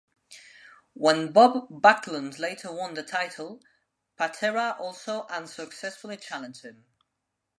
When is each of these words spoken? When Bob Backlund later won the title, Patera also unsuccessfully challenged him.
When 0.93 1.31
Bob 1.31 1.69
Backlund 1.69 2.39
later 2.39 2.73
won 2.73 2.95
the 2.95 3.03
title, 3.03 3.61
Patera 4.17 4.75
also 4.79 5.27
unsuccessfully 5.29 6.17
challenged 6.17 6.63
him. 6.63 6.85